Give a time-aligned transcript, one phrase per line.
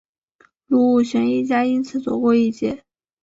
[0.65, 2.83] 卢武铉一家因此躲过一劫。